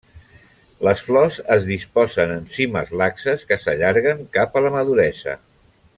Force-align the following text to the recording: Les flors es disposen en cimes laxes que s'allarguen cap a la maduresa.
Les 0.87 1.03
flors 1.09 1.37
es 1.55 1.67
disposen 1.67 2.33
en 2.37 2.49
cimes 2.55 2.95
laxes 3.03 3.45
que 3.53 3.61
s'allarguen 3.67 4.27
cap 4.39 4.59
a 4.59 4.65
la 4.69 4.73
maduresa. 4.79 5.41